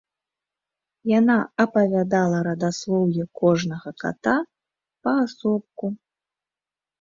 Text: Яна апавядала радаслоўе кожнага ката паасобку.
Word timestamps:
Яна 1.19 1.33
апавядала 1.63 2.39
радаслоўе 2.47 3.23
кожнага 3.41 3.89
ката 4.05 4.35
паасобку. 5.09 5.85